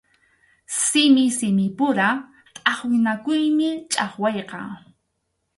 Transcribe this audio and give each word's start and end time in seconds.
Simi 0.81 1.25
simipura 1.37 2.09
tʼaqwinakuymi 2.55 3.67
chʼaqwayqa. 3.91 4.59